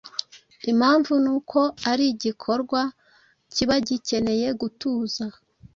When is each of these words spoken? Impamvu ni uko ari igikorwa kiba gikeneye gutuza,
Impamvu 0.71 1.13
ni 1.23 1.29
uko 1.37 1.59
ari 1.91 2.05
igikorwa 2.13 2.81
kiba 3.53 3.75
gikeneye 3.87 4.47
gutuza, 4.59 5.25